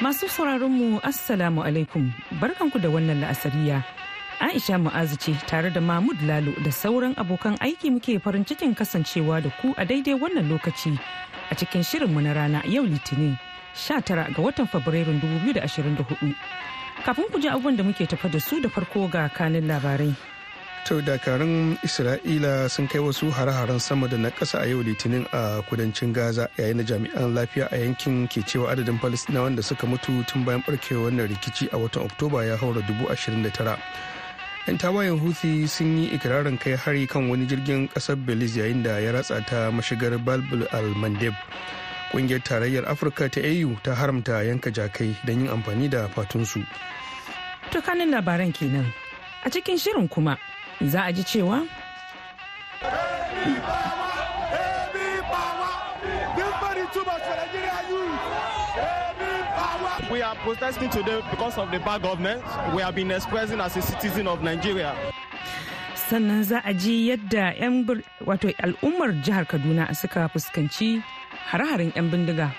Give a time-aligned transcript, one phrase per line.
[0.00, 2.08] Masu sauraron mu Assalamu alaikum
[2.40, 3.84] barkanku da wannan la'asariya.
[4.40, 9.42] Aisha Mu'azu ce tare da Mahmud Lalo da sauran abokan aiki muke farin cikin kasancewa
[9.44, 10.96] da ku a daidai wannan lokaci
[11.52, 13.36] a cikin shirinmu na rana yau Litinin
[13.76, 16.32] 19 ga watan Fabrairun 2024.
[17.04, 20.16] Kafin ku ji abubuwan da muke tafa da su da farko ga kanin labarai.
[20.88, 25.62] To dakarun Isra'ila sun kai wasu hare-haren sama da na ƙasa a yau litinin a
[25.62, 30.26] kudancin Gaza yayin da jami'an lafiya a yankin ke cewa adadin Falistinawan da suka mutu
[30.26, 33.78] tun bayan barkewar wannan rikici a watan Oktoba ya haura dubu ashirin da tara.
[34.66, 38.98] 'Yan tawayen Houthi sun yi ikirarin kai hari kan wani jirgin ƙasar Belize yayin da
[38.98, 41.36] ya ratsa ta mashigar Balbul al-Mandeb.
[42.10, 46.64] Ƙungiyar Tarayyar Afirka ta AU ta haramta yanka jakai don yin amfani da fatunsu.
[47.70, 48.88] To kanin labaran kenan.
[49.44, 50.36] A cikin shirin kuma
[50.80, 51.62] za a ji cewa
[60.10, 62.42] We are protesting today because of the bad government.
[62.74, 64.94] We have been expressing as a citizen of Nigeria.
[66.10, 67.86] sannan za a ji yadda 'yan
[68.26, 70.98] wato al'ummar jihar kaduna suka fuskanci
[71.54, 72.50] hare-haren 'yan bindiga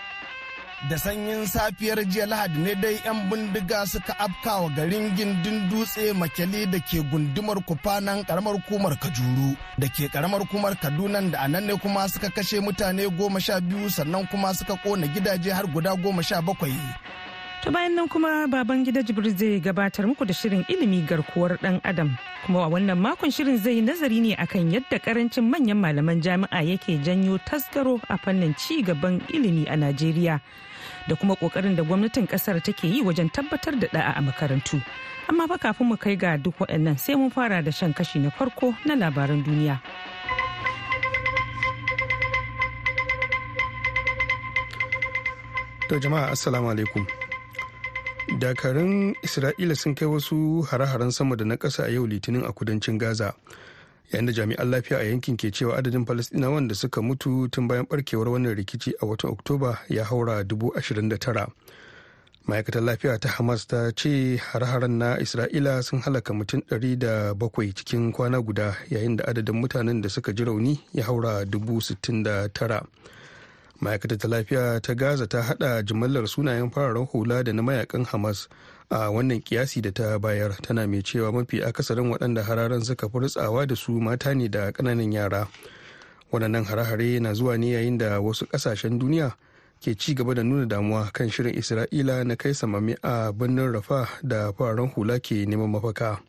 [0.89, 6.65] da sanyin safiyar jiya lahadi ne dai 'yan bindiga suka afkawa garin gindin dutse makele
[6.71, 11.65] da ke gundumar kufanan karamar hukumar kajuru da ke karamar hukumar kaduna da a nan
[11.69, 15.93] ne kuma suka kashe mutane goma sha biyu sannan kuma suka kona gidaje har guda
[15.95, 16.73] goma sha bakwai.
[17.61, 21.77] Ta bayan nan kuma baban gida jibril zai gabatar muku da shirin ilimi garkuwar dan
[21.85, 22.17] adam.
[22.49, 26.97] Kuma a wannan makon shirin zai nazari ne akan yadda ƙarancin manyan malaman jami'a yake
[27.05, 30.41] janyo tasgaro a fannin ci gaban ilimi a najeriya.
[31.07, 34.81] Da kuma ƙoƙarin da gwamnatin ƙasar take yi wajen tabbatar da da'a a makarantu
[35.29, 38.29] amma fa kafin mu kai ga duk waɗannan sai mun fara da shan kashi na
[38.29, 39.79] farko na labaran duniya
[45.91, 47.03] To jama'a assalamu alaikum.
[48.39, 52.95] Dakarun Isra'ila sun kai wasu hare-haren sama da na ƙasa a yau litinin a kudancin
[52.97, 53.35] Gaza.
[54.11, 57.85] Yayin da jami'an lafiya a yankin ke cewa adadin Falasɗinawan da suka mutu tun bayan
[57.87, 61.47] barkewar wannan rikici a watan Oktoba ya haura dubu ashirin da tara.
[62.47, 67.73] Ma'aikatar lafiya ta Hamas ta ce hare-haren na Isra'ila sun halaka mutum ɗari da bakwai
[67.73, 72.23] cikin kwana guda yayin da adadin mutanen da suka ji rauni ya haura dubu sittin
[72.23, 72.83] da tara.
[73.81, 78.47] ma'aikatar ta lafiya ta gaza ta hada jimallar sunayen fararen hula da na mayaƙan hamas
[78.91, 83.17] a wannan kiyasi da ta bayar tana mai cewa mafi akasarin waɗanda hararen suka fi
[83.19, 85.47] rutsawa da su mata ne da ƙananan yara.
[86.31, 89.31] Waɗannan hare-hare na zuwa ne yayin da wasu ƙasashen duniya
[89.79, 94.07] ke ci gaba da nuna damuwa kan shirin isra'ila na kai samami a birnin rafa
[94.23, 96.19] da fararen hula ke neman mafaka.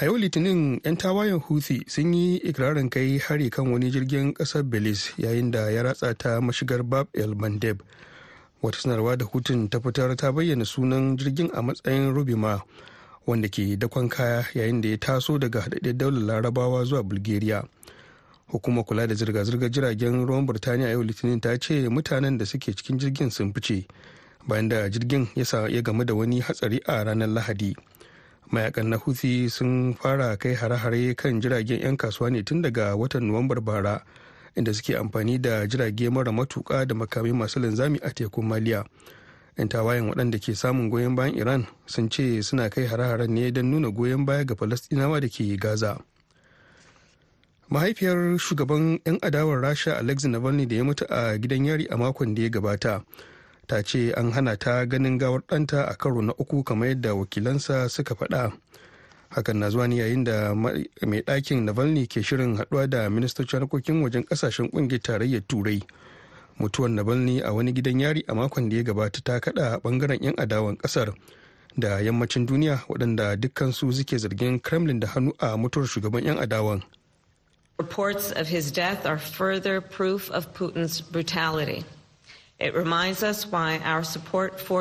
[0.00, 4.62] A yau litinin 'yan tawayen houthi sun yi ikirarin kai hari kan wani jirgin ƙasar
[4.64, 7.82] belize yayin da ya ratsa ta mashigar bab el mandeb.
[8.62, 12.62] Wata sanarwa da hutun ta fitar ta bayyana sunan jirgin a matsayin rubima
[13.26, 17.62] wanda ke dakon kaya yayin da ya taso daga haɗaɗɗen daular larabawa zuwa bulgaria.
[18.48, 22.98] Hukumar kula da zirga-zirgar jiragen ruwan burtaniya yau litinin ta ce mutanen da suke cikin
[22.98, 23.86] jirgin sun fice
[24.48, 27.76] bayan da jirgin ya gamu da wani hatsari a ranar lahadi.
[28.50, 33.28] Mayakan na houthi sun fara kai hare-hare kan jiragen 'yan kasuwa ne tun daga watan
[33.28, 34.00] nuwambar bara
[34.58, 38.84] inda suke amfani da jirage mara matuka da makamai masu linzami a tekun maliya.
[39.58, 43.66] 'yan tawayen waɗanda ke samun goyon bayan iran sun ce suna kai hare-haren ne don
[43.70, 45.98] nuna goyon baya ga falastinawa da ke gaza.
[47.70, 52.34] Mahaifiyar shugaban 'yan adawar rasha alexei navalny da ya mutu a gidan yari a makon
[52.38, 53.02] da ya gabata
[53.66, 57.88] ta ce an hana ta ganin gawar ɗanta a karo na uku kamar yadda wakilansa
[57.90, 58.52] suka faɗa.
[59.30, 60.86] Hakan na zuwa ne yayin da mai
[61.22, 65.82] ɗakin navalny ke shirin haɗuwa da ministocin harkokin wajen ƙasashen ƙungiyar tarayyar turai
[66.58, 70.34] mutuwar navalny a wani gidan yari a makon da ya gabata ta kaɗa ɓangaren 'yan
[70.36, 71.14] adawan ƙasar
[71.76, 76.82] da yammacin duniya waɗanda dukkansu suke zargin kremlin da hannu a mutuwar shugaban 'yan adawan
[77.78, 81.84] Reports of his death are further proof of Putin's brutality.
[82.60, 82.84] It for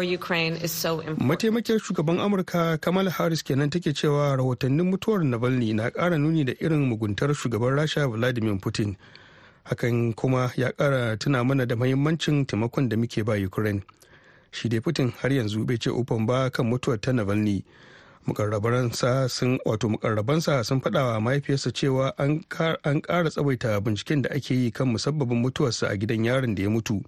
[0.03, 0.85] is.
[1.19, 6.53] Mataimakiyar shugaban Amurka Kamala Harris kenan take cewa rahotannin mutuwar Navalny na ƙara nuni da
[6.53, 8.95] irin muguntar shugaban Rasha Vladimir Putin.
[9.67, 13.83] hakan kuma ya kara tuna mana da mahimmancin taimakon da muke ba ukraine
[14.51, 17.63] shi dai putin har yanzu bai ce ufan ba kan mutuwar ta navalny
[18.27, 24.51] mukarrabansa sun wato mukarrabansa sun faɗa wa mahaifiyarsa cewa an ƙara tsawaita binciken da ake
[24.55, 27.03] yi kan musabbabin mutuwarsa a gidan yaron da ya mutu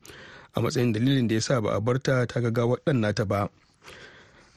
[0.56, 3.50] a matsayin dalilin da ya sa ba a barta ta ga ɗan nata ba.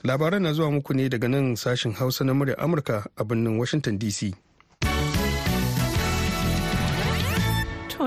[0.05, 3.99] Labaran na zuwa muku ne daga nan sashen hausa na murya amurka a birnin washington
[3.99, 4.35] dc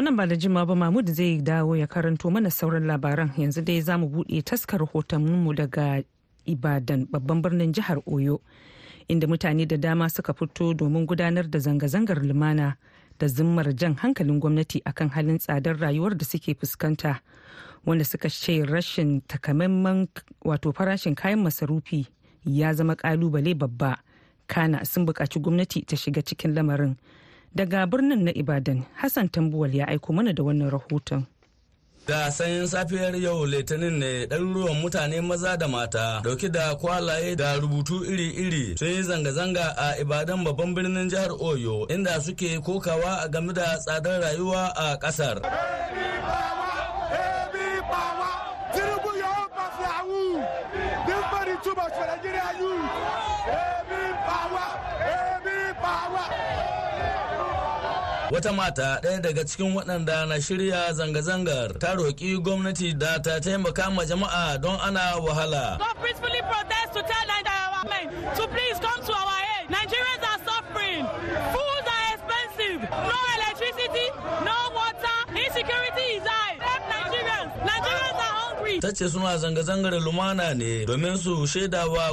[0.06, 3.32] nan ba da jima ba Mahmud zai dawo ya karanto mana sauran labaran.
[3.38, 4.82] Yanzu dai za mu buɗe taskar
[5.20, 6.04] mu daga
[6.46, 8.40] Ibadan babban birnin jihar Oyo
[9.10, 12.78] inda mutane da dama suka fito domin gudanar da zanga-zangar lumana
[13.20, 17.20] da zimmar jan hankalin gwamnati akan halin tsadar rayuwar da suke fuskanta.
[17.86, 20.08] Wanda suka ce rashin takamaiman
[20.46, 22.08] wato farashin kayan masarufi
[22.46, 23.98] ya zama ƙalubale babba
[24.48, 26.96] kana sun buƙaci gwamnati ta shiga cikin lamarin.
[27.56, 31.24] daga birnin na ibadan hassan tambuwal ya aiko mana da wannan rahoton
[32.08, 37.56] Da sanyin safiyar yau litinin ne ɗaruruwan mutane maza da mata ɗauke da kwalaye da
[37.58, 43.30] rubutu iri-iri sun yi zanga-zanga a Ibadan babban birnin jihar Oyo inda suke kokawa a
[43.30, 45.42] game da tsadar rayuwa a ƙasar.
[58.32, 63.90] Wata mata ɗaya daga cikin waɗanda na shirya zanga-zangar ta roƙi gwamnati da ta taimaka
[63.94, 65.78] ma jama'a don ana wahala.
[65.78, 67.66] Go peacefully protest to tell Nigeria
[68.36, 69.70] to please come to our aid.
[69.70, 71.06] Nigerians are suffering.
[71.54, 72.82] Foods are expensive.
[72.90, 74.08] No electricity,
[74.44, 75.18] no water.
[75.30, 76.58] Insecurity is high.
[76.60, 77.50] Help Nigerians.
[77.70, 78.74] Nigerians are hungry.
[78.86, 81.48] Ta ce suna zanga-zangar lumana ne domin su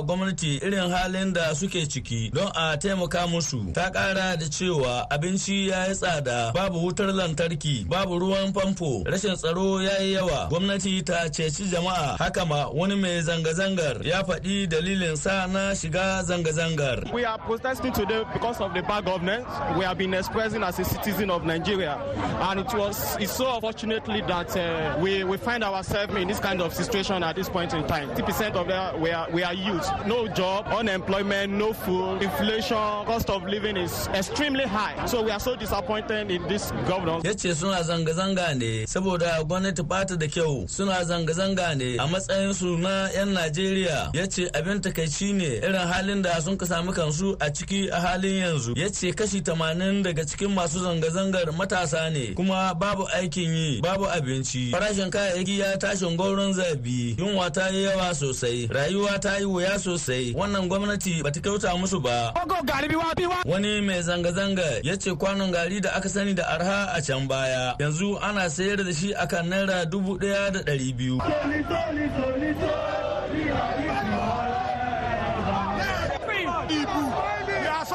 [0.07, 3.75] gwamnati irin halin da suke ciki don a taimaka musu.
[3.75, 9.37] Ta kara da cewa abinci ya yi tsada, babu wutar lantarki, babu ruwan famfo, rashin
[9.37, 10.49] tsaro ya yi yawa.
[10.49, 12.17] Gwamnati ta ceci jama'a.
[12.19, 17.13] Haka ma wani mai zanga-zangar ya faɗi dalilin sa na shiga zanga-zangar.
[17.13, 19.47] We are protesting today because of the bad governance
[19.77, 22.01] we have been expressing as a citizen of Nigeria.
[22.49, 26.62] And it was it's so unfortunately that uh, we, we find ourselves in this kind
[26.62, 28.09] of situation at this point in time.
[28.11, 29.89] 50% of them we are, we are youth.
[30.07, 35.07] No job, unemployment, no food, inflation, cost of living is extremely high.
[35.07, 37.23] So we are so disappointed in this governance.
[37.63, 43.29] Suna zanga-zanga ne saboda gwamnati da kyau suna zanga-zanga ne a matsayin su na 'yan
[43.33, 44.13] Najeriya.
[44.55, 48.75] Abin takaici ne irin halin da sun ka sami kansu a ciki a halin yanzu.
[49.17, 54.71] Kashi 80 daga cikin masu zanga-zangar matasa ne kuma babu aikin yi babu abinci.
[54.71, 56.17] Farashin kayayyaki ya tashin
[56.53, 57.17] zabi.
[57.19, 60.33] Yunwa ta yi yawa sosai rayuwa ta yi wuya sosai.
[60.35, 62.33] Wannan gwamnati bata kyauta musu ba.
[63.47, 67.75] Wani mai zanga-zanga ya ce kwanon gari da aka sani da arha a can baya.
[67.79, 71.19] Yanzu ana sayar da shi akan naira dubu ɗaya da ɗari biyu.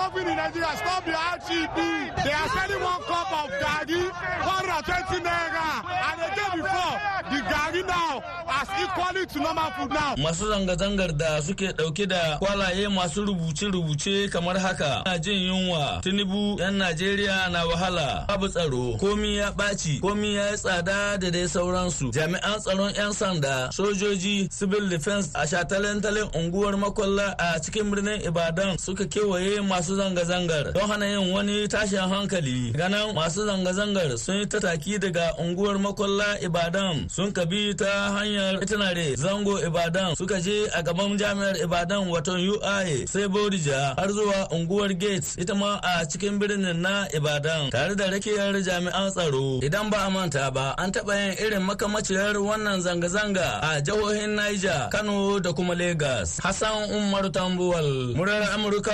[0.08, 0.68] Suffering in Nigeria.
[0.78, 2.24] Stop the RGB.
[2.24, 5.70] They are selling one cup of Gagi, 120 naira.
[6.08, 6.96] And the day before,
[7.32, 10.16] the Gagi now has equally to normal food now.
[10.16, 16.02] Masu zanga-zangar da suke ɗauke da kwalaye masu rubuce-rubuce kamar haka na jin yunwa.
[16.04, 18.26] Tinubu 'yan Najeriya na wahala.
[18.28, 18.98] Babu tsaro.
[19.00, 20.00] Komi ya ɓaci.
[20.02, 22.12] Komi ya yi tsada da dai sauransu.
[22.14, 28.78] Jami'an tsaron 'yan sanda, sojoji, civil defense a shataletalen unguwar makwalla a cikin birnin Ibadan
[28.78, 32.60] suka kewaye masu zanga-zangar don hana yin wani tashin hankali.
[32.80, 37.10] Ganin masu zanga-zangar sun yi tataki daga unguwar makwalla ibadan.
[37.10, 40.16] Sun kabi ta hanyar itinare zango ibadan.
[40.18, 45.54] Suka je a gaban jami'ar ibadan waton uae sai bodija har zuwa unguwar gates ita
[45.56, 47.70] ma a cikin birnin na ibadan.
[47.72, 49.60] Tare da rakiyar jami'an tsaro.
[49.68, 54.90] Idan ba a manta ba an taɓa yin irin makamaciyar wannan zanga-zanga a jihohin niger
[54.92, 58.94] kano da kuma lagos hassan umar tambuwal murar amurka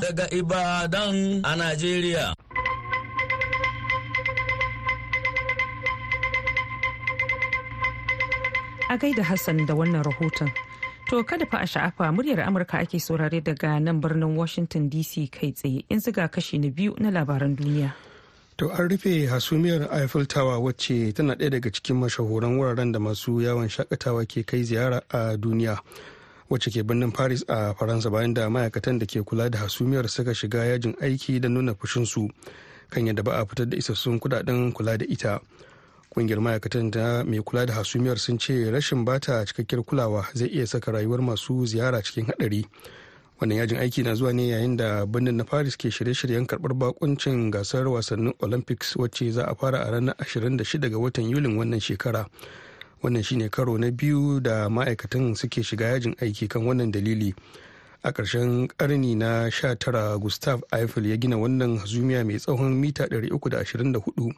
[0.00, 2.32] daga Ibadan a Najeriya.
[8.88, 10.48] A gaida Hassan da wannan rahoton.
[11.10, 15.52] To kada fa a sha'afa muryar Amurka ake saurare daga nan birnin Washington DC kai
[15.52, 17.92] tsaye in ziga kashi na biyu na labaran duniya.
[18.56, 23.40] To an rufe hasumiyar Eiffel Tower wacce tana ɗaya daga cikin mashahuran wuraren da masu
[23.44, 25.78] yawon shaƙatawa ke kai ziyara a duniya.
[26.50, 30.34] Wacce ke birnin paris a faransa bayan da ma'aikatan da ke kula da hasumiyar suka
[30.34, 32.28] shiga yajin aiki da nuna fushinsu
[32.90, 35.40] kan yadda ba a fitar da isassun kuɗaɗen kula da ita.
[36.10, 40.66] Kungiyar ma'aikatan da mai kula da hasumiyar sun ce rashin bata cikakkiyar kulawa zai iya
[40.66, 42.66] saka rayuwar masu ziyara cikin hadari
[43.40, 47.50] wannan yajin aiki na zuwa ne yayin da birnin na paris ke shirye-shiryen karɓar bakuncin
[47.54, 52.26] gasar wasannin olympics wacce za a fara a ranar 26 ga watan yulin wannan shekara.
[53.02, 57.34] Wannan shine karo na biyu da ma'aikatan suke shiga yajin aiki kan wannan dalili.
[58.02, 64.32] A ƙarshen ƙarni na 19 gustav eiffel ya gina wannan hasumiya mai tsawon mita 324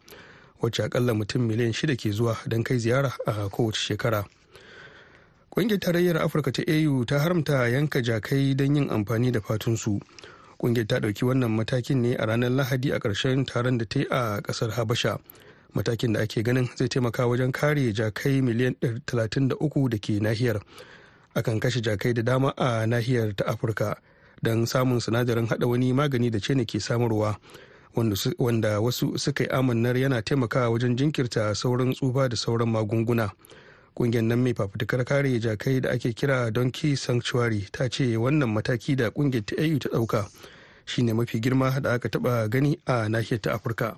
[0.60, 4.24] wacce akalla mutum miliyan shida ke zuwa don kai ziyara a kowace shekara.
[5.54, 10.00] Ƙungiyar tarayyar afirka ta au ta haramta yanka jakai don yin amfani da fatunsu.
[10.58, 14.06] Ƙungiyar ta ɗauki wannan matakin ne a ranar lahadi a ƙarshen taron da ta yi
[14.10, 15.18] a ƙasar habasha.
[15.74, 20.60] Matakin da ake ganin zai taimaka wajen kare jakai miliyan 33 da ke nahiyar.
[21.34, 23.96] Akan kashe jakai da dama a nahiyar ta afirka
[24.42, 27.36] don samun sinadarin hada wani magani da ce ke samarwa
[28.38, 33.30] wanda wasu suka yi amannar yana taimakawa wajen jinkirta sauran tsufa da sauran magunguna.
[33.94, 38.96] Kungiyar nan mai fafutukar kare jakai da ake kira donkey sanctuary ta ce wannan mataki
[38.96, 40.28] da ƙungiyar ta au ta ɗauka
[40.84, 43.96] shine mafi girma da aka taba gani a nahiyar ta afirka.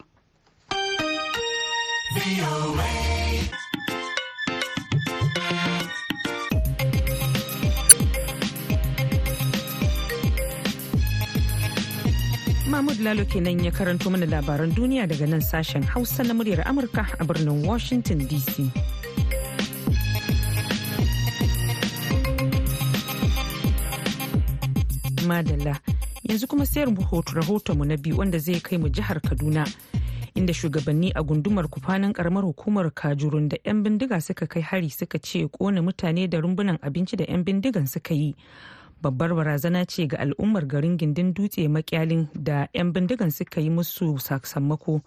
[12.70, 17.02] Mahmud Lalo kenan ya karanto mana labaran duniya daga nan sashen Hausa na muryar Amurka
[17.18, 18.70] a birnin Washington DC.
[25.26, 25.74] Madalla
[26.28, 26.88] yanzu kuma sayar
[27.34, 29.66] rahotonmu na biyu wanda zai kai mu jihar Kaduna.
[30.34, 35.18] Inda shugabanni a gundumar kufanin karamar hukumar kajurun da 'yan bindiga suka kai hari suka
[35.18, 38.34] ce kona mutane da rumbunan abinci da 'yan bindigan suka yi.
[39.02, 44.18] Babbar barazana ce ga al'ummar garin gindin dutse makyalin da 'yan bindigan suka yi musu
[44.18, 45.00] sakamako.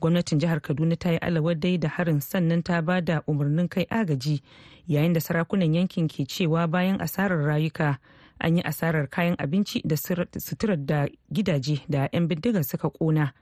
[0.00, 4.42] Gwamnatin jihar kaduna ta yi alawadai da harin sannan ta ba da umarnin kai agaji
[4.86, 7.96] yayin da sarakunan yankin ke cewa bayan asarar rayuka
[8.40, 13.32] an yi asarar kayan abinci da suturar da gidaje da 'yan bindigan suka kona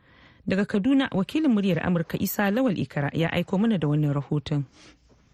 [0.46, 4.64] daga kaduna wakilin muryar amurka isa lawal ikara ya aiko mana da wannan rahoton.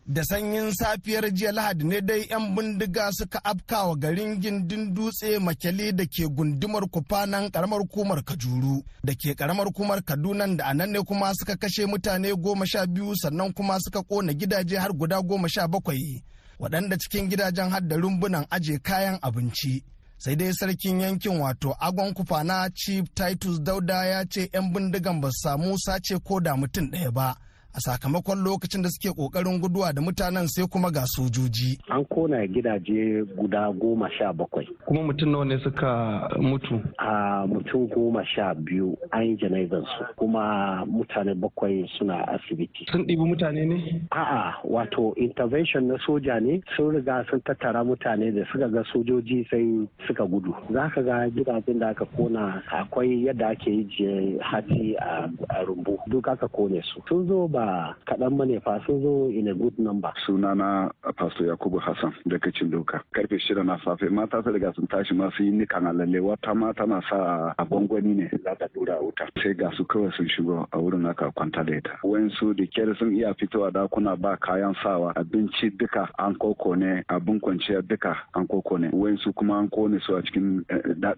[0.06, 5.92] Da sanyin safiyar jiya lahadi ne dai 'yan bindiga suka afkawa garin gindin dutse makele
[5.92, 10.90] da ke gundumar kufanan karamar kumar kajuru da ke karamar kumar kaduna da a nan
[10.90, 15.22] ne kuma suka kashe mutane goma sha biyu sannan kuma suka kona gidaje har guda
[15.22, 16.22] goma sha bakwai
[16.58, 19.82] waɗanda cikin gidajen har da rumbunan aje kayan abinci.
[20.22, 25.28] Sai dai sarkin yankin wato agon kufana chief titus dauda ya ce 'yan bindigan ba
[25.32, 27.36] su samu sace ko da mutum ɗaya ba.
[27.74, 31.78] A sakamakon lokacin da suke ƙoƙarin guduwa da mutanen sai kuma ga sojoji.
[31.88, 34.66] An kona gidaje guda goma sha bakwai.
[34.86, 36.82] Kuma mutum nawa ne suka mutu?
[36.98, 42.86] A mutum goma sha biyu an yi jana'izar su kuma mutane bakwai suna asibiti.
[42.90, 44.02] Sun ɗibi mutane ne?
[44.10, 49.46] A'a wato intervention na soja ne sun riga sun tattara mutane da suka ga sojoji
[49.48, 50.52] sai suka gudu.
[50.72, 55.30] Za ka ga gidajen da aka kona akwai yadda ake yi hati a
[55.64, 57.00] rumbu duk aka ƙone su.
[57.08, 60.12] Sun zo ba ba kaɗan ba ne fa sun zo in a good number.
[60.26, 63.02] Sunana Pastor Yakubu Hassan daga Doka.
[63.14, 66.54] Karfe shida na safe mata su riga sun tashi ma su yi nikan alalle wata
[66.54, 69.28] ma tana sa a gwangwani ne za ta dura wuta.
[69.42, 71.90] Sai ga su kawai sun shigo a wurin aka kwanta da ita.
[72.04, 77.02] Wayansu da kyar sun iya fitowa dakuna ba kayan sawa abinci duka an koko ne
[77.08, 78.88] abin kwanciya duka an koko ne.
[78.92, 80.64] Wayansu kuma an ƙone su a cikin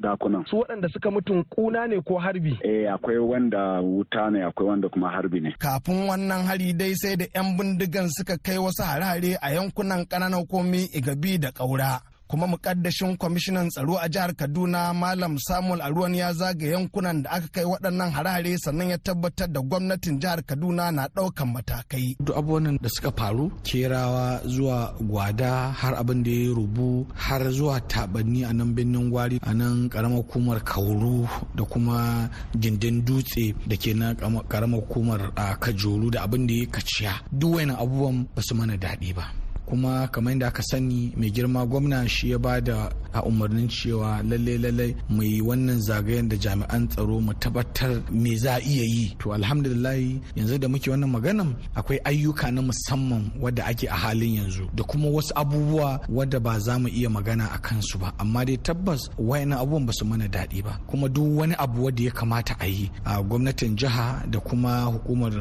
[0.01, 0.47] dakunan.
[0.49, 2.59] Su waɗanda suka mutum kuna ne ko harbi?
[2.65, 5.55] Eh akwai wanda wuta ne akwai wanda kuma harbi ne.
[5.59, 10.07] Kafin wannan wannan hari dai sai da 'yan bindigan suka kai wasu hare-hare a yankunan
[10.09, 12.12] ƙananan komi igabi da ƙaura.
[12.33, 17.49] Kuma mukaddashin kwamishinan tsaro a jihar kaduna malam samuel aruwan ya zaga yankunan da aka
[17.55, 22.17] kai waɗannan harare sannan ya tabbatar da gwamnatin jihar kaduna na ɗaukan matakai.
[22.25, 27.77] Duk abubuwan da suka faru kerawa zuwa gwada har abin da ya rubu har zuwa
[27.93, 32.31] tabanni a nan birnin gwari a nan karamar hukumar kauru da kuma
[32.63, 34.15] gindin dutse da ke na
[34.49, 35.21] karamar hukumar
[35.61, 37.13] kajoru da abin da ya kaciya.
[37.31, 39.43] Duk wani abubuwan ba su mana daɗi ba.
[39.67, 44.23] Kuma kamar yadda aka sani mai girma gwamna shi ya ba da a umarnin cewa
[44.29, 49.05] lalle lalle mu yi wannan zagayen da jami'an tsaro mu tabbatar me za iya yi.
[49.21, 49.97] To alhamdulillah
[50.37, 54.83] yanzu da muke wannan maganan akwai ayyuka na musamman wadda ake a halin yanzu da
[54.91, 58.09] kuma wasu abubuwa wadda ba za mu iya magana a kansu ba.
[58.23, 60.73] Amma dai tabbas wayannan abubuwan ba su mana daɗi ba.
[60.89, 65.33] Kuma duk wani abu wadda ya kamata a yi a gwamnatin jiha da kuma hukumar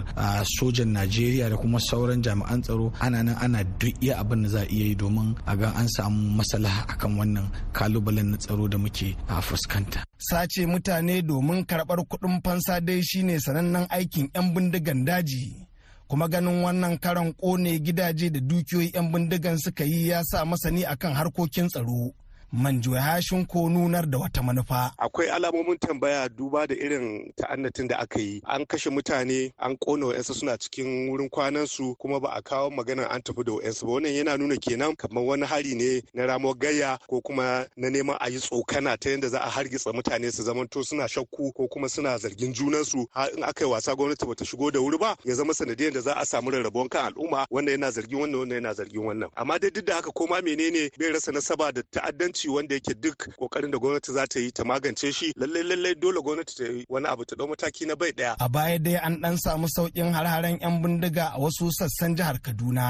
[0.60, 4.62] sojan najeriya da kuma sauran jami'an tsaro ana nan ana duk iya abin da za
[4.62, 8.78] a iya yi domin a ga an samu maslaha akan wannan kalubalen na tsaro da
[8.78, 10.04] muke a fuskanta.
[10.18, 15.68] Sace mutane domin karɓar kuɗin fansa dai shine sanannen aikin 'yan bindigan daji.
[16.12, 20.84] kuma ganin wannan karan ƙone gidaje da dukiyoyi 'yan bindigan suka yi ya sa masani
[20.86, 22.12] akan harkokin tsaro
[22.54, 24.92] manjo hashin ko nunar da wata manufa.
[24.98, 28.42] Akwai alamomin tambaya duba da irin ta'annatin da aka yi.
[28.46, 33.08] An kashe mutane, an kona wa'yansu suna cikin wurin kwanansu kuma ba a kawo maganar
[33.10, 33.92] an tafi da wa'yansu ba.
[33.94, 38.18] Wannan yana nuna kenan kamar wani hari ne na ramuwar gayya ko kuma na neman
[38.20, 41.88] a yi tsokana ta yadda za a hargitsa mutane su zamanto suna shakku ko kuma
[41.88, 45.36] suna zargin junansu har in aka yi wasa gwamnati bata shigo da wuri ba ya
[45.36, 48.74] zama sanadiyar da za a samu rarrabuwan kan al'umma wanda yana zargin wannan wanda yana
[48.74, 49.30] zargin wannan.
[49.38, 53.18] Amma dai duk da haka koma menene bai rasa nasaba da ta'addanci wanda yake duk
[53.40, 56.86] ƙoƙarin da gwamnati za ta yi ta magance shi lallai lallai dole gwamnati ta yi
[56.90, 60.14] wani abu ta ɗau mataki na bai ɗaya a baya dai an dan samu saukin
[60.14, 62.88] har-haren yan bindiga a wasu sassan jihar kaduna.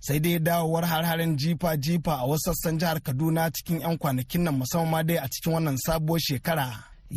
[0.00, 5.06] Sai dai dawowar har-haren jifa-jifa a wasu sassan jihar kaduna cikin 'yan kwanakin nan musamman
[5.08, 6.68] dai a cikin wannan sabuwar shekara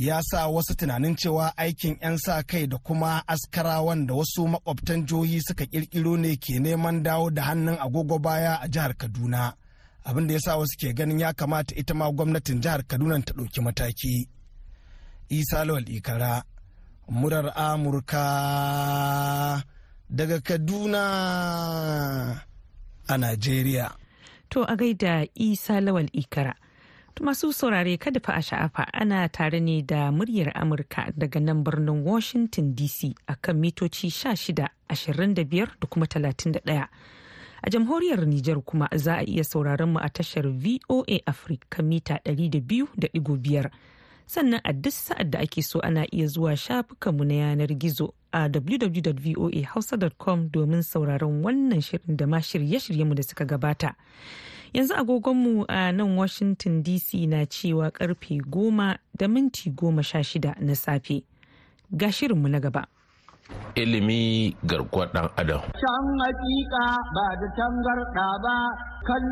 [0.05, 5.05] ya sa wasu tunanin cewa aikin 'yan sa kai da kuma askarawan da wasu makwabtan
[5.07, 9.43] jihohi suka kirkiro ne ke neman dawo da hannun agogo baya a jihar kaduna.
[10.05, 13.33] Abin da ya sa wasu ke ganin ya kamata ita ma gwamnatin jihar kaduna ta
[13.33, 14.27] ɗauki mataki.
[15.29, 16.43] Isa lawal ikara
[17.09, 18.25] murar amurka
[20.09, 21.03] daga kaduna
[23.07, 23.91] a najeriya.
[24.49, 26.53] To a gaida isa lawal ikara.
[27.21, 32.01] Masu saurare kada fa a sha'afa ana tare ne da muryar amurka daga nan birnin
[32.03, 36.87] washington dc akan mitoci 16 25 da kuma 31
[37.63, 43.69] A jamhuriyar Nijar kuma za a iya sauraron mu a tashar VOA Africa mita 200.5.
[44.25, 48.47] Sannan a duk sa'ad da ake so ana iya zuwa shafukanmu na yanar gizo a
[48.49, 53.93] www.voahausa.com domin sauraron wannan shirin da ma shirye-shiryenmu da suka gabata.
[54.73, 60.55] Yanzu agogonmu a nan Washington DC na cewa ƙarfe goma da minti goma sha shida
[60.59, 61.23] na safe.
[61.91, 62.87] Ga shirinmu na gaba.
[63.75, 65.61] Ilimi garkuwar ɗan adam.
[65.61, 66.83] Can hakika
[67.15, 68.55] ba da tangarɗa ba
[69.07, 69.23] kan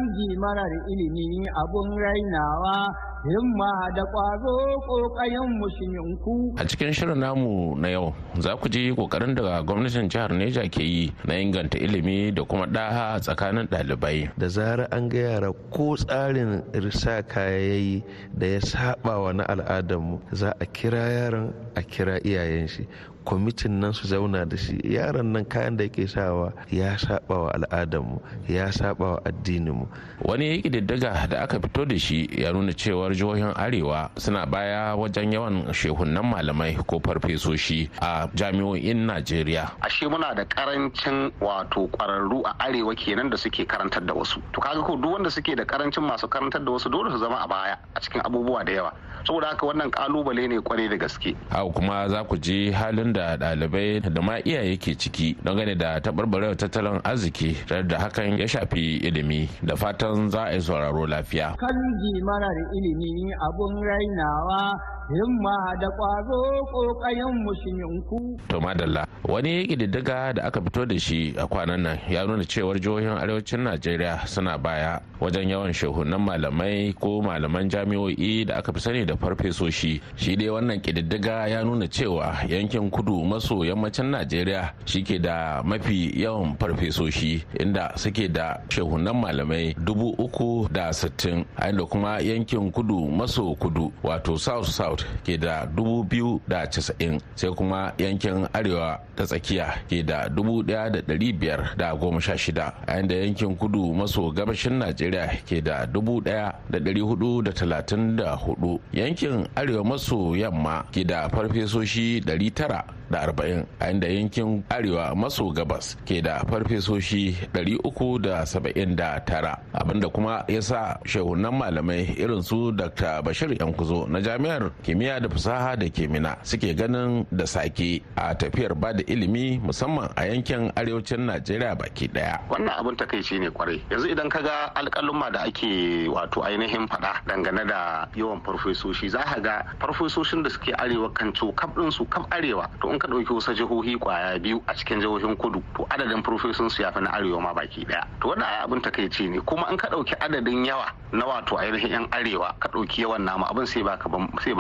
[0.42, 2.88] marar ilimi abun rainawa
[3.24, 4.56] himma da ƙwazo
[4.88, 6.56] ƙoƙayen musulminku.
[6.60, 10.82] A cikin shirin namu na yau za ku ji ƙoƙarin da gwamnatin jihar Neja ke
[10.84, 14.32] yi na inganta ilimi da kuma ɗaha tsakanin ɗalibai.
[14.38, 18.04] Da zarar an ga yara ko tsarin risa kayayi
[18.38, 22.88] da ya saba wa na al'adarmu za a kira yaron a kira iyayen shi
[23.30, 24.82] kwamitin nan su zauna da shi.
[24.84, 28.18] Yaron nan kayan da yake sawa ya saba wa al'adarmu
[28.50, 29.86] ya saba wa addininmu.
[30.26, 35.30] Wani ƙididdiga da aka fito da shi ya nuna cewar jihohin arewa suna baya wajen
[35.32, 39.70] yawan shehunan malamai ko farfesoshi a jami'o'in najeriya.
[39.86, 44.42] Ashe muna da ƙarancin wato kwararru a arewa kenan da suke karantar da wasu.
[44.54, 47.38] To kaga ko duk wanda suke da ƙarancin masu karantar da wasu dole su zama
[47.46, 48.92] a baya a cikin abubuwa da yawa.
[49.28, 51.36] Saboda haka wannan ƙalubale ne ƙwarai da gaske.
[51.52, 56.00] Haka kuma za ku ji halin da ɗalibai da ma iyaye ke ciki dangane da
[56.00, 57.56] taɓarɓarewar tattalin arziki
[57.88, 59.50] da hakan ya shafi ilimi.
[59.64, 61.56] Da fatan za a yi sauraro lafiya.
[61.58, 64.74] Kanji marar ilimi abun rainawa
[65.10, 66.42] himma da ƙwazo
[66.72, 68.38] ƙoƙayen musulminku.
[68.48, 72.80] to madalla wani ƙididdiga da aka fito da shi a kwanan nan ya nuna cewar
[72.80, 78.80] jihohin arewacin najeriya suna baya wajen yawan shehunan malamai ko malaman jami'o'i da aka fi
[78.80, 84.74] sani da farfesoshi shi dai wannan ƙididdiga ya nuna cewa yankin kudu maso yammacin najeriya
[84.86, 91.46] shi ke da mafi yawan farfesoshi inda suke da shehunan malamai dubu uku da sittin
[91.68, 97.20] inda kuma yankin kudu maso kudu wato south south ke da dubu biyu da casa'in
[97.36, 102.20] sai kuma yankin arewa ta tsakiya ke da dubu ɗaya da dari biyar da goma
[102.22, 107.02] sha shida a inda yankin kudu maso gabashin najeriya ke da dubu ɗaya da dari
[107.02, 108.80] huɗu da talatin da huɗu.
[108.94, 115.16] Yankin arewa maso yamma ke da farfesoshi dari tara da arba'in a inda yankin arewa
[115.16, 117.36] maso gabas ke da farfesoshi
[117.84, 119.58] uku da saba'in da tara.
[119.74, 125.30] Abinda kuma ya sa shehunan malamai irin su dr bashir yankuzo na jami'ar kimiyya da
[125.30, 130.26] fasaha da ke mina suke ganin da sake a tafiyar ba da ilimi musamman a
[130.26, 132.42] yankin arewacin najeriya baki ɗaya.
[132.50, 133.78] Wannan abin takaici ne ƙwarai.
[133.94, 139.22] Yanzu idan ka ga alƙaluma da ake wato ainihin faɗa dangane da yawan farfesoshi za
[139.22, 142.66] ka ga farfesoshin da suke arewa kan kaf su kaf arewa.
[142.82, 146.66] To in ka ɗauki wasu jihohi ƙwaya biyu a cikin jihohin kudu to adadin farfesun
[146.72, 148.10] su ya fi na arewa ma baki ɗaya.
[148.22, 149.38] To wannan abin takaici ne.
[149.46, 153.46] Kuma in ka ɗauki adadin yawa na wato ainihin yan arewa ka ɗauki yawan nama
[153.54, 153.98] abin sai ba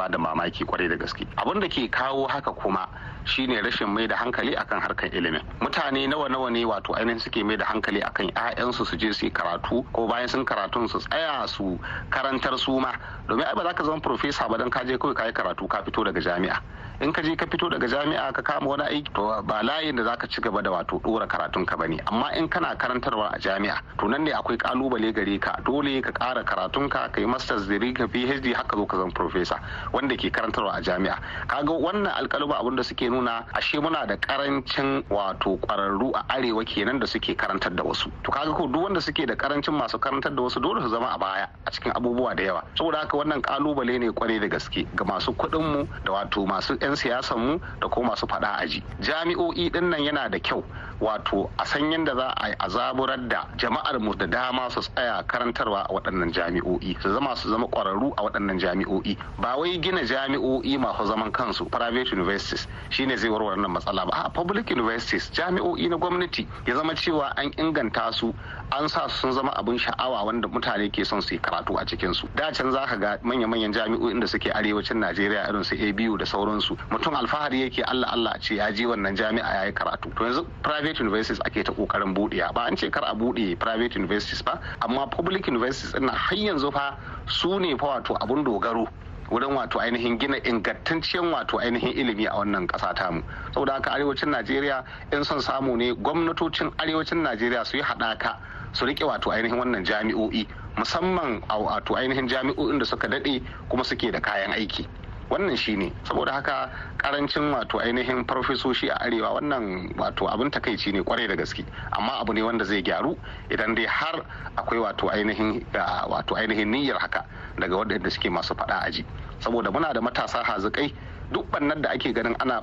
[0.08, 1.26] da mamaki ƙwarai da gaske.
[1.38, 2.88] Abin da ke kawo haka kuma
[3.26, 5.42] shine rashin mai da hankali akan harkar ilimin.
[5.62, 9.30] Mutane nawa nawa ne wato ainihin suke mai da hankali akan 'ya'yansu su je su
[9.30, 11.80] karatu ko bayan sun karatun su tsaya su
[12.10, 12.94] karantar su ma.
[13.28, 15.68] Domin ai ba za ka zama profesa ba dan ka je kawai ka yi karatu
[15.68, 16.60] ka fito daga jami'a.
[17.02, 20.04] In ka je ka fito daga jami'a ka kama wani aiki to ba layin da
[20.04, 23.40] zaka ci gaba da wato dora karatun ka ba ne amma in kana karantarwa a
[23.40, 25.56] jami'a to nan ne akwai ƙalubale gare ka.
[25.66, 29.60] Dole ka kara karatun ka kai masters degree ka PhD haka zo ka zama professor
[29.94, 31.20] wanda ke karantarwa a jami'a.
[31.48, 36.66] Kaga wannan alƙaluba abin da suke nuna ashe muna da ƙarancin wato kwararru a arewa
[36.66, 38.12] kenan da suke karantar da wasu.
[38.24, 41.12] To kaga ko duk wanda suke da ƙarancin masu karantar da wasu dole su zama
[41.14, 42.64] a baya a cikin abubuwa da yawa.
[42.76, 46.76] Saboda haka wannan ƙalubale ne ƙwarai da gaske ga masu kuɗin mu da wato masu
[46.89, 48.82] 'yan siyasan mu da kuma masu faɗa aji.
[48.99, 50.63] Jami'o'i ɗin nan yana da kyau
[51.00, 54.82] wato a san yadda za a yi a zaburar da jama'ar mu da dama su
[54.82, 59.18] tsaya karantarwa a waɗannan jami'o'i su zama su zama ƙwararru a waɗannan jami'o'i.
[59.40, 64.24] Ba wai gina jami'o'i masu zaman kansu private universities shine zai warware wannan matsala ba.
[64.26, 68.34] A public universities jami'o'i na gwamnati ya zama cewa an inganta su
[68.72, 71.86] an sa su sun zama abin sha'awa wanda mutane ke son su yi karatu a
[71.86, 75.76] cikin su da can za ka ga manya-manyan jami'o'in da suke arewacin najeriya irin su
[75.76, 79.72] abu da sauransu mutum alfahari yake allah allah ce ya je wannan jami'a ya yi
[79.74, 80.10] karatu.
[80.16, 83.95] To yanzu private universities ake ta ƙoƙarin buɗewa ba an ce kar a buɗe private
[83.95, 86.97] universities ba amma public universities ɗin har yanzu fa
[87.28, 88.88] su ne fa wato abun dogaro
[89.30, 93.21] wurin wato ainihin gina ingantaccen wato ainihin ilimi a wannan ƙasa tamu.
[93.54, 98.36] Saboda haka arewacin najeriya in son samu ne gwamnatocin arewacin najeriya su yi haɗaka
[98.73, 100.47] su riƙe wato ainihin wannan jami'o'i
[100.78, 104.88] musamman a wato ainihin jami'o'in da suka daɗe kuma suke da kayan aiki.
[105.30, 111.02] Wannan shine saboda haka ƙarancin wato ainihin farfesoshi a arewa wannan wato abin takaici ne
[111.02, 111.65] ƙwarai da gaske.
[111.92, 113.15] Amma abu ne wanda zai gyaru
[113.50, 114.26] idan dai har
[114.58, 115.65] akwai wato ainihin
[116.10, 117.26] wato ainihin niyyar haka
[117.60, 119.06] daga waɗanda suke masu faɗa aji
[119.39, 120.94] saboda muna da matasa hazikai
[121.32, 122.62] duk bannan da ake ganin ana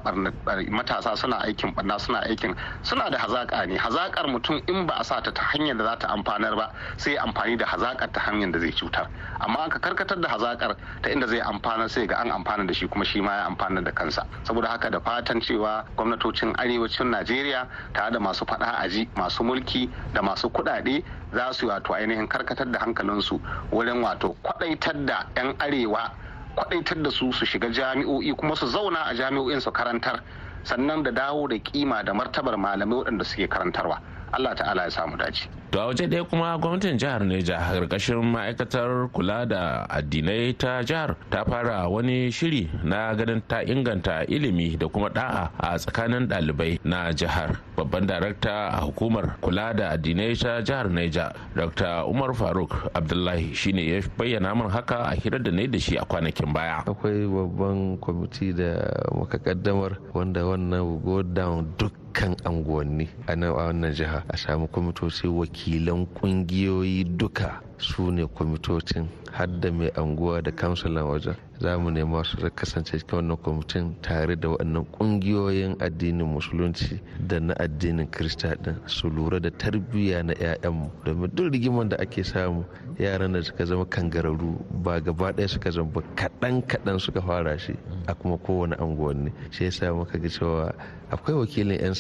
[0.71, 3.77] matasa suna aikin banna suna aikin suna da hazaka ne.
[3.77, 7.17] Hazakar mutum in ba a sa ta ta hanyar da za ta amfanar ba sai
[7.17, 9.07] amfani da hazakar ta hanyar da zai cutar.
[9.41, 12.87] Amma ka karkatar da hazakar ta inda zai amfana sai ga an amfana da shi
[12.89, 14.27] kuma shi ma ya amfana da kansa.
[14.45, 19.89] Saboda haka da fatan cewa gwamnatocin arewacin najeriya tare da masu faɗa aji masu mulki
[20.15, 21.03] da masu kuɗaɗe
[21.33, 23.41] za su wato ainihin karkatar da hankalinsu
[23.73, 26.11] wurin wato kwaɗaitar da 'yan arewa
[26.57, 30.21] kwadaitar da su su shiga jami'o'i kuma su zauna a jami'o'in su karantar
[30.65, 34.01] sannan da dawo da kima da martabar malamai waɗanda suke karantarwa.
[34.37, 35.49] Allah ta'ala ya samu dace.
[35.73, 41.17] To a waje ɗaya kuma gwamnatin jihar Neja ƙarƙashin ma'aikatar kula da addinai ta jihar
[41.31, 46.79] ta fara wani shiri na ganin ta inganta ilimi da kuma da'a a tsakanin ɗalibai
[46.85, 47.59] na jihar.
[47.77, 52.05] Babban darakta a hukumar kula da addinai ta jihar Neja, Dr.
[52.07, 56.05] Umar Faruk Abdullahi shine ya bayyana min haka a hirar da ne da shi a
[56.05, 56.85] kwanakin baya.
[56.87, 58.81] Akwai babban kwamiti da
[59.13, 65.29] muka kaddamar wanda wannan go down duk kan anguwanni a wannan jiha a samu kwamitoci
[65.29, 67.61] wakilan kungiyoyi duka.
[67.79, 71.35] Su ne kwamitocin hadda mai anguwa da kamsulan wajen.
[71.61, 77.41] Za mu nema su kasance cikin wannan kwamitin tare da waɗannan ƙungiyoyin addinin musulunci da
[77.41, 82.25] na addinin kirista din su lura da tarbiyya na 'ya'yanmu domin duk rigiman da ake
[82.25, 82.65] samu
[82.99, 87.59] yaran da suka zama kangararru ba gaba ɗaya suka zama ba kaɗan kaɗan suka fara
[87.59, 87.75] shi
[88.07, 89.33] a kuma kowane anguwanni.
[89.51, 90.75] Shi yasa muka ga cewa
[91.11, 91.95] akwai wakilin 'yan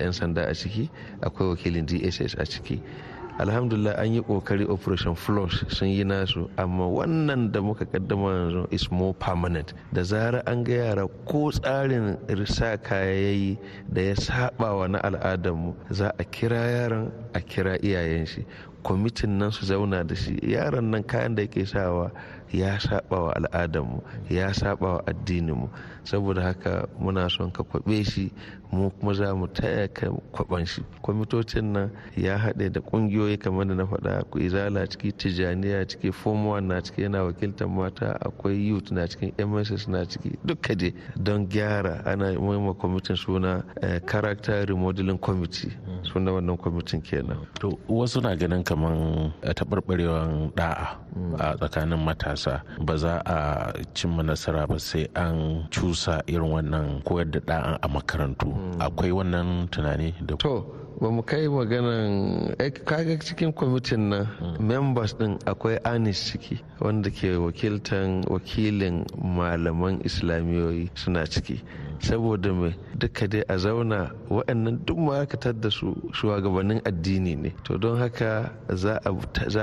[0.00, 0.90] 'yan sanda a ciki
[1.22, 2.82] akwai wakilin dss a ciki.
[3.40, 8.66] Alhamdulillah an yi ƙoƙari operation flush sun yi nasu amma wannan da muka kaddama yanzu
[8.72, 9.72] is more permanent.
[9.92, 13.56] Da zara an ga yara ko tsarin risa kayayi
[13.92, 18.44] da ya saba wa na al'adarmu za a kira yaran a kira iyayen shi.
[18.84, 20.36] Kwamitin nan su zauna da shi.
[20.42, 22.10] Yaran nan kayan da yake sawa
[22.52, 25.68] ya saba wa al'adarmu ya saba wa addininmu
[26.04, 28.32] saboda haka muna son ka kwabe shi
[28.72, 30.82] mu kuma za mu taya ka kwaban shi.
[31.02, 34.24] Kwamitocin nan ya haɗe da ƙungiyoyi kamar da na faɗa.
[34.30, 38.16] Ku izala ciki tijaniya ciki form one na ciki yana wakiltar mata.
[38.20, 40.38] Akwai youth na cikin mss na ciki.
[40.44, 43.64] Duka dai don gyara ana maima kwamitin suna
[44.06, 45.72] character remodeling committee.
[46.02, 47.46] Suna wannan kwamitin kenan.
[47.60, 50.96] To wasu na ganin kamar taɓarɓarewan da'a
[51.38, 52.62] a tsakanin matasa.
[52.84, 57.88] Ba za a cimma nasara ba sai an cusa irin wannan koyar da da'a a
[57.90, 58.54] makarantu.
[58.78, 60.62] Akwai wannan tunani da to
[61.00, 62.52] ba mu kai maganan
[62.84, 64.28] kaga cikin kwamitin nan
[64.60, 71.62] members din akwai anis ciki wanda ke wakiltan wakilin malaman islamiyoyi suna ciki.
[72.00, 77.50] Saboda mai duka dai a zauna waɗannan duk ma'aikatar da su shugabannin addini ne.
[77.64, 79.00] To don haka za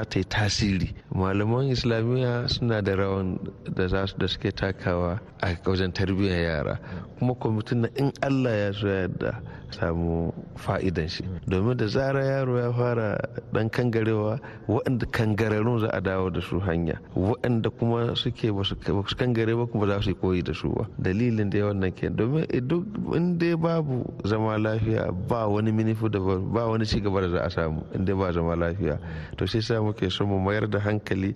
[0.05, 0.93] ta yi tasiri.
[1.13, 3.37] Malaman islamiyya suna da rawan
[3.75, 6.79] da za su da suke takawa a wajen tarbiyyar yara.
[7.19, 9.41] Kuma kwamitin na in allah ya so yadda
[9.73, 11.23] samu fa'idan shi.
[11.47, 13.17] Domin da zara yaro ya fara
[13.53, 16.99] dan kangarewa waɗanda kangararrun za a dawo da su hanya.
[17.15, 18.75] Waɗanda kuma suke ba su
[19.15, 20.87] kangare ba kuma za su yi koyi da su ba.
[20.99, 22.85] Dalilin da wannan ke domin duk
[23.15, 27.49] in dai babu zama lafiya ba wani minifu da ba wani cigaba da za a
[27.49, 28.99] samu in dai ba zama lafiya.
[29.37, 31.35] To sai sa muke so mu mayar da hankali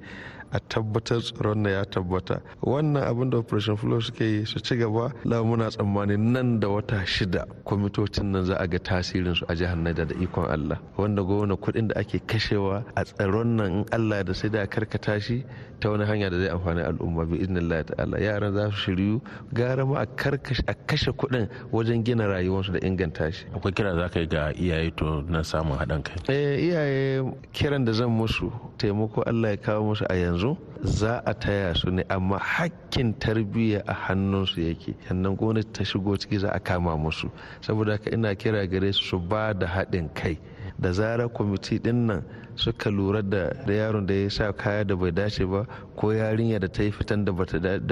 [0.51, 2.41] a tabbatar tsaron na ya tabbata.
[2.61, 6.67] Wannan abin da operation flow suke yi su ci gaba la muna tsammani nan da
[6.67, 10.79] wata shida kwamitocin nan za a ga tasirin su a jihar Niger da ikon Allah.
[10.97, 15.19] Wanda gwamna kuɗin da ake kashewa a tsaron nan in Allah da sai da karkata
[15.21, 15.45] shi
[15.79, 18.19] ta wani hanya da zai amfani al'umma bi idnillah ta'ala.
[18.19, 19.21] Yaran za su shiryu
[19.53, 23.45] gara ma a kashe kuɗin wajen gina rayuwarsu da inganta shi.
[23.55, 26.15] Akwai kira za ka yi ga iyaye to na samun haɗin kai?
[26.29, 30.57] Eh iyaye kiran da zan musu taimako Allah ya kawo musu a yanzu yanzu?
[30.83, 34.95] Za a taya su ne amma hakkin tarbiyya a hannunsu yake.
[35.07, 37.29] Sannan gwamnati ta shigo ciki za a kama musu.
[37.61, 40.37] Saboda haka ina kira gare su su ba da haɗin kai.
[40.79, 42.23] Da zarar kwamiti ɗin nan
[42.61, 45.65] suka lura da yaron da ya sa kaya da bai dace ba
[45.97, 47.31] ko yarinya da ta yi fitan da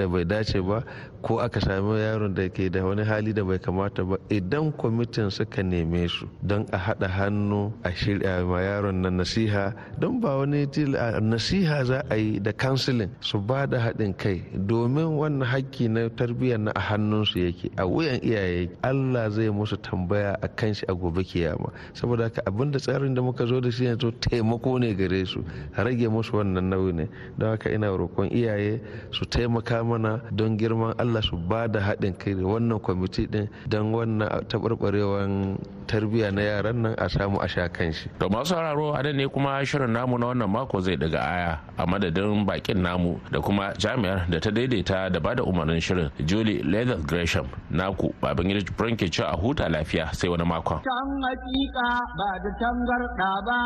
[0.06, 0.84] bai dace ba
[1.22, 5.30] ko aka sami yaron da ke da wani hali da bai kamata ba idan kwamitin
[5.30, 10.36] suka neme su don a haɗa hannu a shirya ma yaron nan nasiha don ba
[10.38, 10.66] wani
[11.20, 16.08] nasiha za a yi da counseling su ba da haɗin kai domin wannan haƙƙi na
[16.14, 20.84] tarbiyyar na a hannunsu yake a wuyan iyaye Allah zai musu tambaya a kan shi
[20.88, 21.72] a gobe kiyama.
[21.94, 25.44] Saboda haka abin da tsarin da muka zo da shi yanzu taimako ne gare su
[25.76, 30.94] rage musu wannan nauyi ne don haka ina roƙon iyaye su taimaka mana don girman
[30.98, 36.42] Allah su ba da haɗin kai da wannan kwamiti din don wannan taɓarɓarewan tarbiyya na
[36.42, 38.08] yaran nan a samu a sha kan shi.
[38.20, 41.86] To masu sauraro a ne kuma shirin namu na wannan mako zai daga aya a
[41.86, 46.62] madadin bakin namu da kuma jami'ar da ta daidaita da ba da umarnin shirin Julie
[46.62, 50.78] Leather Gresham naku Babangida Jibrin ke a huta lafiya sai wani makon.
[50.86, 53.58] Can hakika ba da tangarɗa ba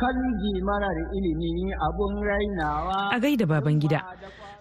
[0.00, 0.16] kan
[0.62, 3.10] marar ilimi abun rainawa.
[3.14, 4.00] A gaida baban gida.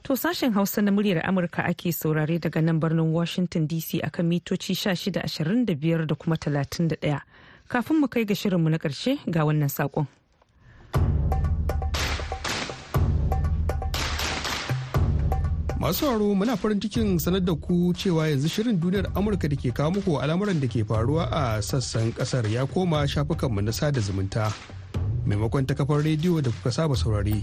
[0.04, 4.74] To sashen Hausa na muryar Amurka ake saurare daga nan birnin Washington DC akan mitoci
[4.74, 7.22] 1625 da kuma 31.
[7.68, 10.08] Kafin mu kai ga shirinmu na ƙarshe ga wannan saƙon.
[15.80, 19.72] Masu haro muna farin cikin sanar da ku cewa yanzu shirin duniyar Amurka da ke
[19.72, 24.52] kawo muku al'amuran da ke faruwa a sassan ƙasar ya koma shafukanmu na sada zumunta.
[25.30, 27.38] Maimakon ta kafar rediyo da kuka saba saurare.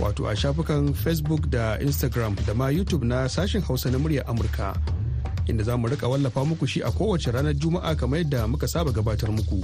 [0.00, 4.74] wato a shafukan facebook da instagram da ma youtube na sashen hausa na muryar amurka
[5.46, 8.90] inda za mu riƙa wallafa muku shi a kowace ranar juma'a kamar yadda muka saba
[8.92, 9.58] gabatar muku.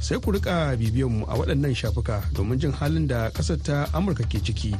[0.00, 4.24] Sai ku riƙa bibiyan mu a waɗannan shafuka domin jin halin da ƙasar ta amurka
[4.26, 4.74] ke ciki.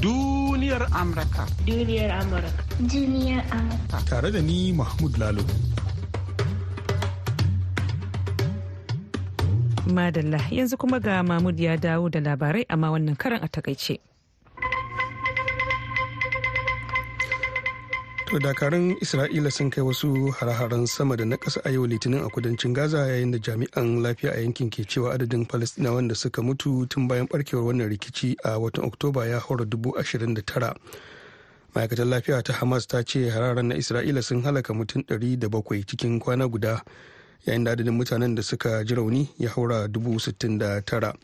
[0.00, 1.44] Duniyar amurka.
[1.66, 2.62] Duniyar amurka.
[2.80, 3.98] Duniyar amurka.
[4.08, 5.44] Tare da ni mahmud lalo.
[9.86, 13.98] Madalla yanzu kuma ga Mahmud ya dawo da labarai amma wannan karan a taƙaice.
[18.32, 22.30] To dakarun Isra'ila sun kai wasu hare-haren sama da na ƙasa a yau litinin a
[22.30, 26.88] kudancin Gaza yayin da jami'an lafiya a yankin ke cewa adadin Falasɗinawan wanda suka mutu
[26.88, 30.74] tun bayan barkewar wannan rikici a watan Oktoba ya haura dubu ashirin da tara.
[31.74, 35.84] Ma'aikatar lafiya ta Hamas ta ce hararen na Isra'ila sun halaka mutum ɗari da bakwai
[35.84, 36.80] cikin kwana guda
[37.46, 41.14] yayin da adadin mutanen da suka ji rauni ya haura dubu sittin da tara.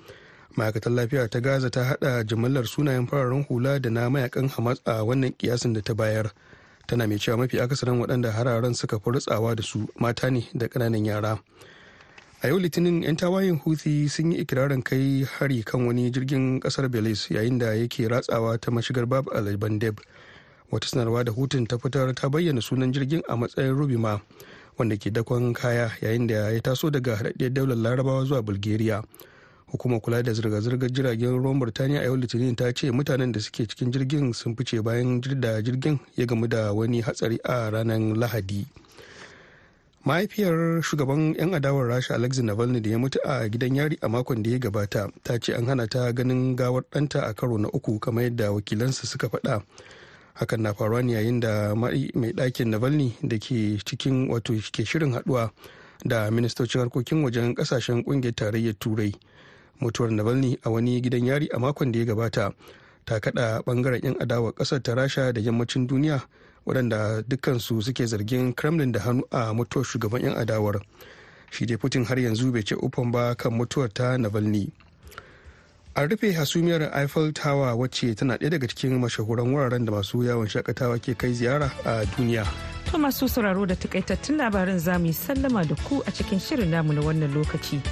[0.57, 5.05] Ma'aikatar lafiya ta gaza ta hada jimillar sunayen fararen hula da na mayaƙan hamas a
[5.05, 6.31] wannan kiyasin da ta bayar.
[6.87, 10.67] Tana mai cewa mafi akasarin waɗanda hararen suka fi rutsawa da su mata ne da
[10.69, 11.39] ƙananan yara.
[12.43, 16.89] A yau litinin 'yan tawayen houthi sun yi ikirarin kai hari kan wani jirgin ƙasar
[16.91, 19.45] belize yayin da yake ratsawa ta mashigar bab al
[20.71, 24.21] wata sanarwa da hutun ta fitar ta bayyana sunan jirgin a matsayin rubima.
[24.79, 29.03] Wanda ke dakon kaya yayin da ya taso daga haɗaɗɗiyar daular larabawa zuwa bulgaria.
[29.69, 33.67] Hukumar kula da zirga-zirgar jiragen ruwan burtaniya a yau litinin ta ce mutanen da suke
[33.69, 38.65] cikin jirgin sun fice bayan da jirgin ya gamu da wani hatsari a ranar lahadi.
[40.07, 44.43] Mahaifiyar shugaban 'yan adawar rasha alexei navalny da ya mutu a gidan yari a makon
[44.43, 47.99] da ya gabata ta ce an hana ta ganin gawar ɗanta a karo na uku
[48.01, 49.61] kamar yadda wakilansa suka faɗa.
[50.39, 55.13] Hakan na faruwa ne yayin da mai ɗakin navalny da ke cikin wato ke shirin
[55.13, 55.51] haɗuwa
[56.07, 59.13] da ministocin harkokin wajen ƙasashen ƙungiyar tarayyar turai.
[59.81, 62.53] Mutuwar navalny a wani gidan yari a makon da ya gabata
[63.05, 66.23] ta kada ɓangaren 'yan adawa ƙasar ta rasha da yammacin duniya
[66.67, 70.81] waɗanda dukkansu suke zargin kremlin da hannu a mutuwar shugaban 'yan adawar.
[71.51, 74.71] Shi dai putin har yanzu bai ce ufan ba kan mutuwar ta navalny.
[75.99, 80.47] An rufe hasumiyar eiffel tower wacce tana ɗaya daga cikin mashahuran wuraren da masu yawon
[80.47, 82.47] shaƙatawa ke kai ziyara a duniya
[82.89, 86.71] To masu sauraro da takaitattun labarin za mu yi sallama da ku a cikin shirin
[86.71, 87.83] namu na wannan lokaci.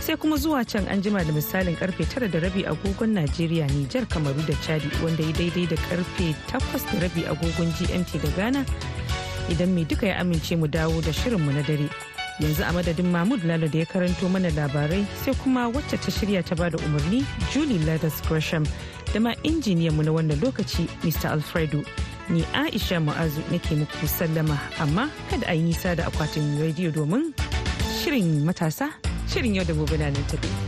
[0.00, 4.06] Sai kuma zuwa can an jima da misalin ƙarfe tara da rabi agogon Najeriya, Nijar,
[4.08, 8.64] Kamaru da Chadi wanda ya daidai da ƙarfe takwas da rabi agogon GMT da Ghana.
[9.52, 11.90] Idan mai duka ya amince mu dawo da shirinmu na dare.
[12.40, 16.44] Yanzu a madadin Mahmud Lalo da ya karanto mana labarai sai kuma wacce ta shirya
[16.44, 18.64] ta ba da umarni Julie Lathers Gresham
[19.12, 21.30] da ma injiniyanmu na wannan lokaci Mr.
[21.32, 21.82] Alfredo.
[22.28, 27.32] ni aisha mu'azu nake muku sallama amma kada a yi nisa da akwatin rediyo domin
[28.02, 28.90] shirin matasa
[29.30, 30.66] shirin yau da gobe na nan.